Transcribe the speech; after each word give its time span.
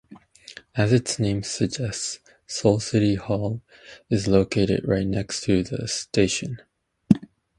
As 0.73 0.91
its 0.93 1.19
name 1.19 1.43
suggests, 1.43 2.21
Seoul 2.47 2.79
City 2.79 3.13
Hall 3.13 3.61
is 4.09 4.27
located 4.27 4.81
right 4.87 5.05
next 5.05 5.43
to 5.43 5.61
the 5.61 5.87
station. 5.87 6.59